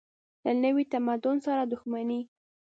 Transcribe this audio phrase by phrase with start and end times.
[0.43, 2.21] له نوي تمدن سره دښمني.